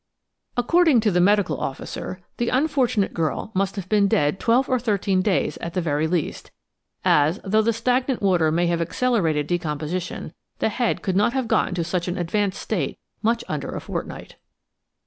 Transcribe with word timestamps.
According 0.57 0.99
to 1.01 1.11
the 1.11 1.21
medical 1.21 1.59
officer, 1.59 2.21
the 2.37 2.49
unfortunate 2.49 3.13
girl 3.13 3.51
must 3.53 3.75
have 3.75 3.87
been 3.87 4.07
dead 4.07 4.39
twelve 4.39 4.67
or 4.67 4.79
thirteen 4.79 5.21
days 5.21 5.57
at 5.57 5.75
the 5.75 5.79
very 5.79 6.07
least, 6.07 6.49
as, 7.05 7.39
though 7.43 7.61
the 7.61 7.71
stagnant 7.71 8.19
water 8.19 8.51
may 8.51 8.65
have 8.65 8.81
accelerated 8.81 9.45
decomposition, 9.45 10.33
the 10.57 10.69
head 10.69 11.03
could 11.03 11.15
not 11.15 11.33
have 11.33 11.47
got 11.47 11.67
into 11.67 11.83
such 11.83 12.07
an 12.07 12.17
advanced 12.17 12.59
state 12.59 12.97
much 13.21 13.43
under 13.47 13.75
a 13.75 13.79
fortnight. 13.79 14.37